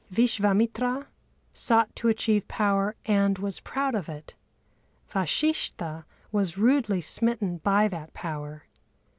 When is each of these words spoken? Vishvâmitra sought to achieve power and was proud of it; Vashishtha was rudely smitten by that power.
Vishvâmitra 0.11 1.05
sought 1.53 1.95
to 1.95 2.07
achieve 2.07 2.47
power 2.47 2.95
and 3.05 3.37
was 3.37 3.59
proud 3.59 3.93
of 3.93 4.09
it; 4.09 4.33
Vashishtha 5.11 6.05
was 6.31 6.57
rudely 6.57 7.01
smitten 7.01 7.57
by 7.59 7.87
that 7.87 8.11
power. 8.11 8.63